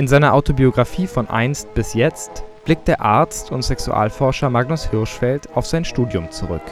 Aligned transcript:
In 0.00 0.08
seiner 0.08 0.32
Autobiographie 0.32 1.06
Von 1.06 1.28
einst 1.28 1.74
bis 1.74 1.92
jetzt 1.92 2.42
blickt 2.64 2.88
der 2.88 3.02
Arzt 3.02 3.52
und 3.52 3.60
Sexualforscher 3.60 4.48
Magnus 4.48 4.88
Hirschfeld 4.88 5.54
auf 5.54 5.66
sein 5.66 5.84
Studium 5.84 6.30
zurück. 6.30 6.62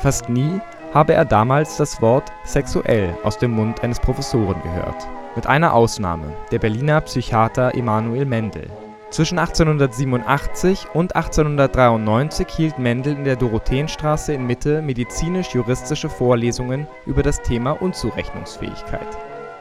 Fast 0.00 0.28
nie 0.28 0.60
habe 0.92 1.12
er 1.12 1.24
damals 1.24 1.76
das 1.76 2.02
Wort 2.02 2.32
„sexuell 2.44 3.16
“aus 3.22 3.38
dem 3.38 3.52
Mund 3.52 3.84
eines 3.84 4.00
Professoren 4.00 4.60
gehört. 4.64 5.06
Mit 5.36 5.46
einer 5.46 5.74
Ausnahme, 5.74 6.32
der 6.50 6.58
Berliner 6.58 7.02
Psychiater 7.02 7.72
Emanuel 7.72 8.24
Mendel. 8.24 8.68
Zwischen 9.10 9.38
1887 9.38 10.88
und 10.92 11.14
1893 11.14 12.48
hielt 12.48 12.80
Mendel 12.80 13.16
in 13.16 13.22
der 13.22 13.36
Dorotheenstraße 13.36 14.32
in 14.32 14.44
Mitte 14.44 14.82
medizinisch-juristische 14.82 16.10
Vorlesungen 16.10 16.88
über 17.06 17.22
das 17.22 17.42
Thema 17.42 17.80
Unzurechnungsfähigkeit. 17.80 19.06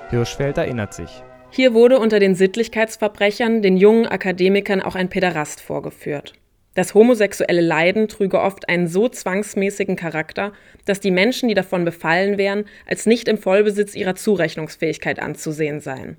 Hirschfeld 0.09 0.57
erinnert 0.57 0.95
sich 0.95 1.23
hier 1.51 1.73
wurde 1.73 1.99
unter 1.99 2.19
den 2.19 2.33
Sittlichkeitsverbrechern 2.33 3.61
den 3.61 3.75
jungen 3.75 4.07
Akademikern 4.07 4.81
auch 4.81 4.95
ein 4.95 5.09
Päderast 5.09 5.59
vorgeführt. 5.59 6.33
Das 6.73 6.93
homosexuelle 6.93 7.59
Leiden 7.59 8.07
trüge 8.07 8.39
oft 8.39 8.69
einen 8.69 8.87
so 8.87 9.09
zwangsmäßigen 9.09 9.97
Charakter, 9.97 10.53
dass 10.85 11.01
die 11.01 11.11
Menschen, 11.11 11.49
die 11.49 11.53
davon 11.53 11.83
befallen 11.83 12.37
wären, 12.37 12.63
als 12.87 13.05
nicht 13.05 13.27
im 13.27 13.37
Vollbesitz 13.37 13.93
ihrer 13.93 14.15
Zurechnungsfähigkeit 14.15 15.19
anzusehen 15.19 15.81
seien. 15.81 16.15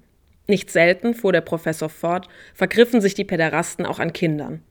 Nicht 0.47 0.71
selten, 0.71 1.15
fuhr 1.15 1.33
der 1.33 1.41
Professor 1.41 1.89
fort, 1.89 2.29
vergriffen 2.53 3.01
sich 3.01 3.15
die 3.15 3.25
Päderasten 3.25 3.87
auch 3.87 3.99
an 3.99 4.13
Kindern. 4.13 4.63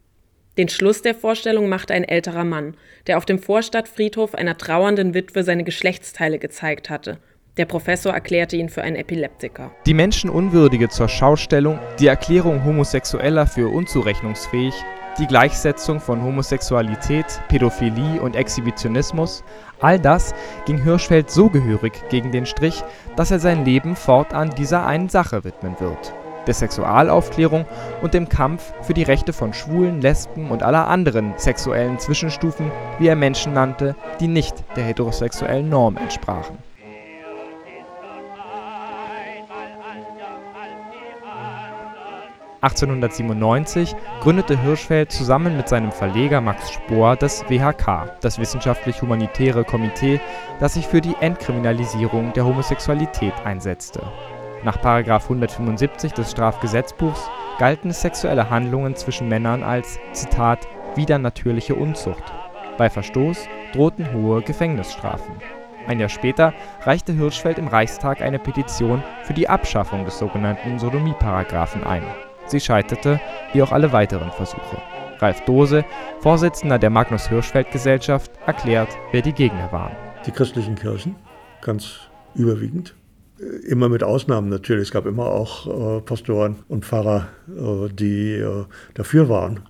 Den 0.60 0.70
Schluss 0.70 1.02
der 1.02 1.16
Vorstellung 1.16 1.70
machte 1.70 1.96
ein 1.96 2.04
älterer 2.04 2.44
Mann, 2.44 2.76
der 3.08 3.18
auf 3.18 3.26
dem 3.26 3.40
Vorstadtfriedhof 3.40 4.36
einer 4.36 4.58
trauernden 4.58 5.16
Witwe 5.16 5.44
seine 5.44 5.64
Geschlechtsteile 5.64 6.38
gezeigt 6.38 6.92
hatte– 6.92 7.18
der 7.62 7.68
Professor 7.68 8.12
erklärte 8.12 8.56
ihn 8.56 8.70
für 8.70 8.82
einen 8.82 8.96
Epileptiker. 8.96 9.70
Die 9.86 9.94
menschenunwürdige 9.94 10.90
zur 10.90 11.08
Schaustellung, 11.08 11.78
die 12.00 12.08
Erklärung 12.08 12.66
Homosexueller 12.66 13.46
für 13.46 13.68
unzurechnungsfähig, 13.68 14.74
die 15.20 15.28
Gleichsetzung 15.28 16.00
von 16.00 16.24
Homosexualität, 16.24 17.28
Pädophilie 17.50 18.20
und 18.20 18.36
Exhibitionismus, 18.36 19.44
all 19.80 20.00
das 20.00 20.34
ging 20.66 20.82
Hirschfeld 20.82 21.30
so 21.30 21.50
gehörig 21.50 21.94
gegen 22.10 22.32
den 22.32 22.48
Strich, 22.48 22.82
dass 23.16 23.30
er 23.30 23.38
sein 23.38 23.64
Leben 23.64 23.96
fortan 23.96 24.50
dieser 24.58 24.88
einen 24.88 25.10
Sache 25.10 25.44
widmen 25.44 25.80
wird: 25.80 26.16
der 26.48 26.56
Sexualaufklärung 26.56 27.68
und 28.02 28.16
dem 28.16 28.28
Kampf 28.28 28.74
für 28.82 28.96
die 28.96 29.04
Rechte 29.04 29.34
von 29.34 29.54
Schwulen, 29.54 30.02
Lesben 30.02 30.50
und 30.50 30.64
aller 30.64 30.88
anderen 30.88 31.34
sexuellen 31.38 32.00
Zwischenstufen, 32.00 32.72
wie 32.98 33.08
er 33.08 33.16
Menschen 33.16 33.54
nannte, 33.54 33.96
die 34.20 34.28
nicht 34.28 34.56
der 34.76 34.86
heterosexuellen 34.86 35.70
Norm 35.70 35.98
entsprachen 35.98 36.58
1897 42.62 43.96
gründete 44.20 44.60
Hirschfeld 44.62 45.12
zusammen 45.12 45.58
mit 45.58 45.68
seinem 45.68 45.92
Verleger 45.92 46.42
Max 46.42 46.72
Spohr 46.72 47.16
das 47.16 47.44
WHK, 47.50 48.14
das 48.22 48.38
Wissenschaftlich-Humanitäre 48.38 49.64
Komitee, 49.64 50.22
das 50.60 50.76
sich 50.76 50.86
für 50.86 51.02
die 51.02 51.16
Entkriminalisierung 51.20 52.34
der 52.34 52.46
Homosexualität 52.46 53.34
einsetzte. 53.46 54.04
Nach§ 54.64 54.78
175 55.24 56.14
des 56.14 56.30
Strafgesetzbuchs 56.30 57.32
galten 57.58 57.92
sexuelle 57.92 58.52
Handlungen 58.52 58.96
zwischen 58.96 59.28
Männern 59.28 59.64
als 59.64 60.00
„widernatürliche 60.96 61.74
Unzucht“. 61.74 62.32
Bei 62.78 62.92
Verstoß 62.92 63.48
drohten 63.74 64.14
hohe 64.14 64.44
Gefängnisstrafen. 64.44 65.34
Ein 65.88 66.00
Jahr 66.00 66.10
später 66.10 66.54
reichte 66.82 67.12
Hirschfeld 67.12 67.58
im 67.58 67.68
Reichstag 67.68 68.22
eine 68.22 68.38
Petition 68.38 69.02
für 69.24 69.34
die 69.34 69.50
Abschaffung 69.50 70.06
des 70.06 70.20
sogenannten 70.20 70.78
Sodomieparagraphen 70.78 71.84
ein 71.84 72.04
Sie 72.48 72.60
scheiterte, 72.60 73.20
wie 73.54 73.62
auch 73.62 73.72
alle 73.72 73.92
weiteren 73.94 74.32
Versuche. 74.32 74.82
Ralf 75.20 75.42
Dose, 75.46 75.86
Vorsitzender 76.20 76.80
der 76.80 76.90
Magnus-Hirschfeld-Gesellschaft, 76.90 78.32
erklärt, 78.46 78.90
wer 79.12 79.22
die 79.22 79.34
Gegner 79.34 79.72
waren. 79.72 79.96
Die 80.26 80.32
christlichen 80.32 80.76
Kirchen, 80.76 81.16
ganz 81.62 82.00
überwiegend. 82.36 82.96
Immer 83.68 83.90
mit 83.90 84.04
Ausnahmen 84.04 84.50
natürlich. 84.50 84.84
Es 84.84 84.92
gab 84.92 85.06
immer 85.06 85.28
auch 85.28 85.98
äh, 85.98 86.02
Pastoren 86.02 86.58
und 86.68 86.86
Pfarrer, 86.86 87.28
äh, 87.48 87.90
die 87.92 88.34
äh, 88.34 88.66
dafür 88.94 89.30
waren. 89.30 89.62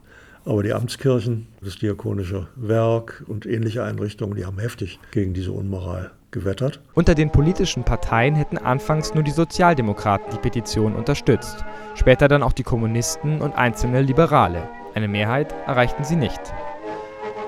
Aber 0.43 0.63
die 0.63 0.73
Amtskirchen, 0.73 1.47
das 1.61 1.77
diakonische 1.77 2.47
Werk 2.55 3.23
und 3.27 3.45
ähnliche 3.45 3.83
Einrichtungen, 3.83 4.35
die 4.35 4.45
haben 4.45 4.59
heftig 4.59 4.99
gegen 5.11 5.33
diese 5.33 5.51
Unmoral 5.51 6.11
gewettert. 6.31 6.81
Unter 6.93 7.15
den 7.15 7.31
politischen 7.31 7.83
Parteien 7.83 8.35
hätten 8.35 8.57
anfangs 8.57 9.13
nur 9.13 9.23
die 9.23 9.31
Sozialdemokraten 9.31 10.31
die 10.33 10.39
Petition 10.39 10.95
unterstützt, 10.95 11.63
später 11.95 12.27
dann 12.27 12.43
auch 12.43 12.53
die 12.53 12.63
Kommunisten 12.63 13.41
und 13.41 13.55
einzelne 13.55 14.01
Liberale. 14.01 14.69
Eine 14.93 15.07
Mehrheit 15.07 15.53
erreichten 15.65 16.03
sie 16.03 16.15
nicht. 16.15 16.41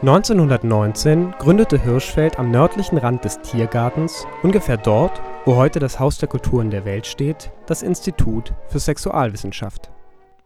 1919 0.02 1.34
gründete 1.40 1.82
Hirschfeld 1.82 2.38
am 2.38 2.52
nördlichen 2.52 2.98
Rand 2.98 3.24
des 3.24 3.40
Tiergartens, 3.40 4.28
ungefähr 4.42 4.76
dort, 4.76 5.22
wo 5.46 5.56
heute 5.56 5.80
das 5.80 5.98
Haus 5.98 6.18
der 6.18 6.28
Kulturen 6.28 6.70
der 6.72 6.84
Welt 6.84 7.08
steht, 7.08 7.52
das 7.68 7.82
Institut 7.84 8.54
für 8.68 8.80
Sexualwissenschaft. 8.80 9.92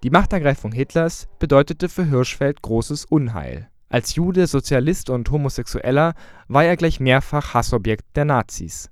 Die 0.03 0.11
Machtergreifung 0.11 0.71
Hitlers 0.71 1.27
bedeutete 1.39 1.89
für 1.89 2.05
Hirschfeld 2.05 2.61
großes 2.61 3.05
Unheil. 3.05 3.67
Als 3.89 4.15
Jude, 4.15 4.47
Sozialist 4.47 5.09
und 5.09 5.31
Homosexueller 5.31 6.13
war 6.49 6.65
er 6.65 6.75
gleich 6.75 6.99
mehrfach 6.99 7.53
Hassobjekt 7.53 8.05
der 8.15 8.25
Nazis. 8.25 8.89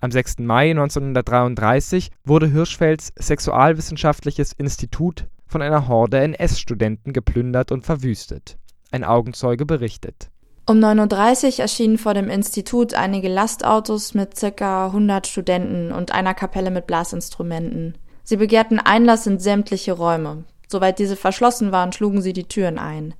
Am 0.00 0.10
6. 0.10 0.38
Mai 0.38 0.70
1933 0.70 2.10
wurde 2.24 2.46
Hirschfelds 2.46 3.12
Sexualwissenschaftliches 3.16 4.52
Institut 4.52 5.26
von 5.46 5.60
einer 5.60 5.88
Horde 5.88 6.20
NS-Studenten 6.20 7.12
geplündert 7.12 7.72
und 7.72 7.84
verwüstet. 7.84 8.56
Ein 8.90 9.04
Augenzeuge 9.04 9.66
berichtet. 9.66 10.30
Um 10.66 10.78
9.30 10.78 11.54
Uhr 11.54 11.60
erschienen 11.60 11.98
vor 11.98 12.14
dem 12.14 12.30
Institut 12.30 12.94
einige 12.94 13.28
Lastautos 13.28 14.14
mit 14.14 14.34
ca. 14.56 14.86
100 14.86 15.26
Studenten 15.26 15.92
und 15.92 16.12
einer 16.12 16.34
Kapelle 16.34 16.70
mit 16.70 16.86
Blasinstrumenten. 16.86 17.98
Sie 18.22 18.36
begehrten 18.36 18.78
Einlass 18.78 19.26
in 19.26 19.38
sämtliche 19.38 19.92
Räume. 19.92 20.44
Soweit 20.68 20.98
diese 20.98 21.16
verschlossen 21.16 21.72
waren, 21.72 21.92
schlugen 21.92 22.22
sie 22.22 22.34
die 22.34 22.44
Türen 22.44 22.78
ein. 22.78 23.14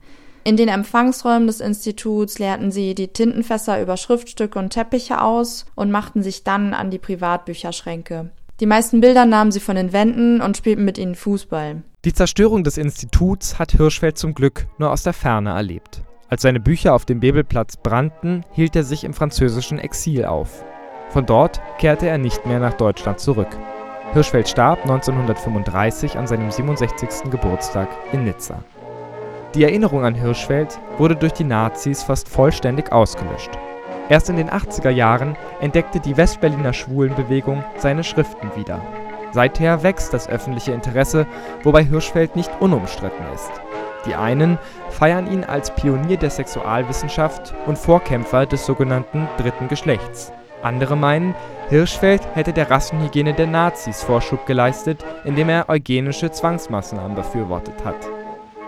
In 0.49 0.57
den 0.57 0.71
Empfangsräumen 0.71 1.47
des 1.47 1.61
Instituts 1.61 2.39
leerten 2.39 2.71
sie 2.71 2.95
die 2.95 3.09
Tintenfässer 3.09 3.83
über 3.83 3.99
Schriftstücke 3.99 4.59
und 4.59 4.71
Teppiche 4.71 5.21
aus 5.21 5.67
und 5.75 5.91
machten 5.91 6.23
sich 6.23 6.43
dann 6.43 6.73
an 6.73 6.91
die 6.91 6.97
Privatbücherschränke. 6.97 8.31
Die 8.59 8.65
meisten 8.65 9.03
Bilder 9.03 9.27
nahmen 9.27 9.53
sie 9.53 9.61
von 9.61 9.77
den 9.77 9.93
Wänden 9.93 10.41
und 10.41 10.57
spielten 10.57 10.87
mit 10.87 10.97
ihnen 10.97 11.17
Fußball. 11.17 11.83
Die 12.07 12.15
Zerstörung 12.15 12.65
des 12.65 12.79
Instituts 12.79 13.59
hat 13.59 13.73
Hirschfeld 13.73 14.17
zum 14.17 14.33
Glück 14.33 14.69
nur 14.79 14.91
aus 14.91 15.03
der 15.03 15.13
Ferne 15.13 15.51
erlebt. 15.51 16.01
Als 16.31 16.41
seine 16.41 16.61
Bücher 16.61 16.95
auf 16.95 17.05
dem 17.05 17.21
Bebelplatz 17.21 17.77
brannten, 17.77 18.43
hielt 18.55 18.75
er 18.75 18.85
sich 18.85 19.05
im 19.05 19.13
französischen 19.13 19.79
Exil 19.79 20.25
auf. 20.25 20.65
Von 21.11 21.27
dort 21.27 21.61
kehrte 21.77 22.09
er 22.09 22.17
nicht 22.17 22.47
mehr 22.47 22.59
nach 22.59 22.73
Deutschland 22.73 23.21
zurück. 23.21 23.55
Hirschfeld 24.15 24.49
starb 24.49 24.81
1935 24.81 26.17
an 26.17 26.27
seinem 26.27 26.51
67. 26.51 27.31
Geburtstag 27.31 27.91
in 28.15 28.25
Nizza. 28.25 28.65
Die 29.55 29.65
Erinnerung 29.65 30.05
an 30.05 30.15
Hirschfeld 30.15 30.79
wurde 30.99 31.17
durch 31.17 31.33
die 31.33 31.45
Nazis 31.45 32.03
fast 32.03 32.29
vollständig 32.29 32.93
ausgelöscht. 32.93 33.51
Erst 34.11 34.29
in 34.29 34.37
den 34.37 34.51
80er 34.51 34.91
Jahren 34.91 35.37
entdeckte 35.61 36.01
die 36.01 36.17
Westberliner 36.17 36.75
Schwulenbewegung 36.75 37.65
seine 37.79 38.05
Schriften 38.05 38.51
wieder. 38.57 38.81
Seither 39.33 39.83
wächst 39.83 40.13
das 40.13 40.29
öffentliche 40.29 40.73
Interesse, 40.73 41.27
wobei 41.63 41.83
Hirschfeld 41.83 42.37
nicht 42.37 42.51
unumstritten 42.61 43.25
ist. 43.35 43.51
Die 44.07 44.15
einen 44.15 44.59
feiern 44.91 45.31
ihn 45.31 45.45
als 45.45 45.75
Pionier 45.75 46.19
der 46.19 46.31
Sexualwissenschaft 46.31 47.55
und 47.67 47.79
Vorkämpfer 47.79 48.47
des 48.47 48.67
sogenannten 48.67 49.29
dritten 49.39 49.69
Geschlechts. 49.69 50.33
Andere 50.63 50.97
meinen, 50.97 51.35
Hirschfeld 51.69 52.23
hätte 52.35 52.53
der 52.53 52.71
Rassenhygiene 52.71 53.33
der 53.33 53.47
Nazis 53.47 54.03
Vorschub 54.03 54.45
geleistet, 54.47 55.05
indem 55.25 55.49
er 55.49 55.69
eugenische 55.69 56.31
Zwangsmaßnahmen 56.31 57.15
befürwortet 57.15 57.85
hat. 57.85 58.09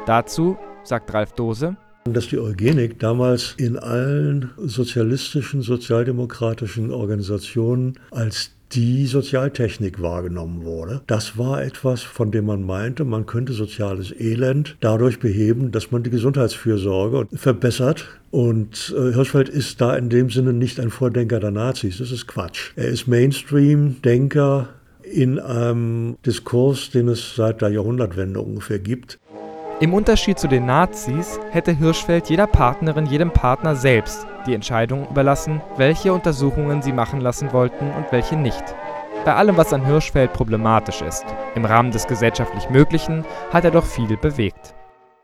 Dazu 0.06 0.56
sagt 0.84 1.12
Ralf 1.12 1.32
Dose. 1.32 1.76
Dass 2.04 2.28
die 2.28 2.38
Eugenik 2.38 2.98
damals 2.98 3.54
in 3.58 3.78
allen 3.78 4.50
sozialistischen, 4.56 5.60
sozialdemokratischen 5.62 6.90
Organisationen 6.90 7.98
als 8.10 8.52
die 8.72 9.06
Sozialtechnik 9.06 10.00
wahrgenommen 10.00 10.64
wurde. 10.64 11.02
Das 11.06 11.36
war 11.36 11.62
etwas, 11.62 12.02
von 12.02 12.30
dem 12.30 12.46
man 12.46 12.62
meinte, 12.62 13.04
man 13.04 13.26
könnte 13.26 13.52
soziales 13.52 14.12
Elend 14.12 14.76
dadurch 14.80 15.18
beheben, 15.18 15.72
dass 15.72 15.90
man 15.90 16.02
die 16.02 16.10
Gesundheitsfürsorge 16.10 17.26
verbessert. 17.34 18.06
Und 18.30 18.94
äh, 18.96 19.12
Hirschfeld 19.12 19.48
ist 19.48 19.80
da 19.80 19.96
in 19.96 20.08
dem 20.08 20.30
Sinne 20.30 20.52
nicht 20.52 20.78
ein 20.78 20.90
Vordenker 20.90 21.40
der 21.40 21.50
Nazis. 21.50 21.98
Das 21.98 22.12
ist 22.12 22.28
Quatsch. 22.28 22.70
Er 22.76 22.86
ist 22.86 23.08
Mainstream-Denker 23.08 24.68
in 25.02 25.38
einem 25.40 26.16
Diskurs, 26.24 26.90
den 26.90 27.08
es 27.08 27.34
seit 27.34 27.62
der 27.62 27.70
Jahrhundertwende 27.70 28.40
ungefähr 28.40 28.78
gibt. 28.78 29.18
Im 29.80 29.94
Unterschied 29.94 30.38
zu 30.38 30.46
den 30.46 30.66
Nazis 30.66 31.40
hätte 31.52 31.72
Hirschfeld 31.72 32.28
jeder 32.28 32.46
Partnerin, 32.46 33.06
jedem 33.06 33.30
Partner 33.30 33.74
selbst 33.74 34.26
die 34.46 34.52
Entscheidung 34.52 35.08
überlassen, 35.08 35.62
welche 35.78 36.12
Untersuchungen 36.12 36.82
sie 36.82 36.92
machen 36.92 37.22
lassen 37.22 37.54
wollten 37.54 37.90
und 37.92 38.12
welche 38.12 38.36
nicht. 38.36 38.62
Bei 39.24 39.36
allem, 39.36 39.56
was 39.56 39.72
an 39.72 39.86
Hirschfeld 39.86 40.34
problematisch 40.34 41.00
ist, 41.00 41.24
im 41.54 41.64
Rahmen 41.64 41.92
des 41.92 42.06
gesellschaftlich 42.06 42.68
Möglichen 42.68 43.24
hat 43.50 43.64
er 43.64 43.70
doch 43.70 43.86
viel 43.86 44.18
bewegt. 44.18 44.74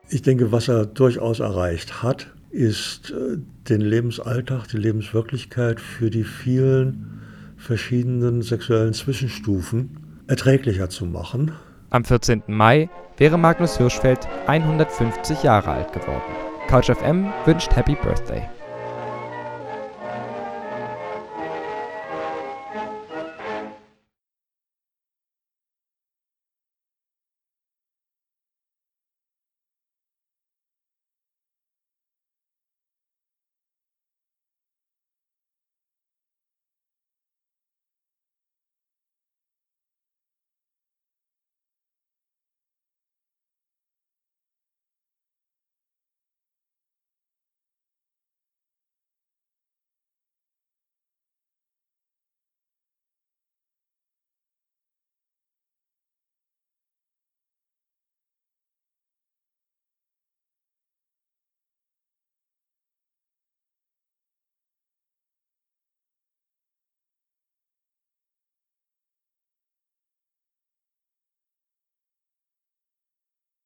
Ich 0.09 0.23
denke, 0.23 0.51
was 0.53 0.69
er 0.69 0.87
durchaus 0.87 1.41
erreicht 1.41 2.03
hat, 2.03 2.29
ist 2.49 3.11
äh, 3.11 3.37
den 3.69 3.83
Lebensalltag, 3.83 4.69
die 4.69 4.79
Lebenswirklichkeit 4.79 5.81
für 5.81 6.09
die 6.09 6.25
vielen 6.25 7.21
verschiedenen 7.59 8.41
sexuellen 8.41 8.95
Zwischenstufen 8.95 10.23
erträglicher 10.29 10.89
zu 10.89 11.05
machen. 11.05 11.53
Am 11.91 12.05
14. 12.05 12.43
Mai 12.49 12.89
wäre 13.17 13.39
Magnus 13.39 13.77
Hirschfeld 13.79 14.27
150 14.47 15.43
Jahre 15.43 15.71
alt 15.71 15.93
geworden. 15.93 16.23
CouchFM 16.69 17.33
wünscht 17.45 17.75
Happy 17.77 17.95
Birthday. 17.95 18.49